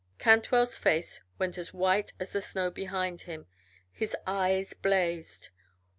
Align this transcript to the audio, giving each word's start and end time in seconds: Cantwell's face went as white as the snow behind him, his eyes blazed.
Cantwell's 0.17 0.79
face 0.79 1.21
went 1.37 1.59
as 1.59 1.75
white 1.75 2.11
as 2.19 2.33
the 2.33 2.41
snow 2.41 2.71
behind 2.71 3.21
him, 3.29 3.45
his 3.91 4.15
eyes 4.25 4.73
blazed. 4.73 5.49